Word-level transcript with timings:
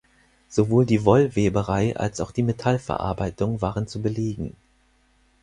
Sowohl 0.49 0.87
die 0.87 1.05
Wollweberei 1.05 1.95
als 1.95 2.21
auch 2.21 2.31
die 2.31 2.41
Metallverarbeitung 2.41 3.61
waren 3.61 3.87
zu 3.87 4.01
belegen. 4.01 4.55